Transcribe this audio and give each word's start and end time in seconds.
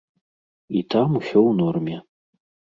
І 0.79 0.81
там 0.95 1.09
усё 1.21 1.35
ў 1.35 1.51
норме. 1.61 1.97